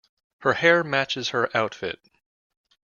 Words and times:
Her 0.39 0.53
hair 0.53 0.83
matches 0.83 1.29
her 1.29 1.55
outfit. 1.55 1.99